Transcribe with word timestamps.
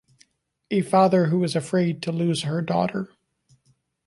A 0.71 0.81
father 0.81 1.27
who 1.27 1.43
is 1.43 1.55
afraid 1.55 2.01
to 2.01 2.11
lose 2.11 2.41
her 2.41 2.59
daughter. 2.63 3.11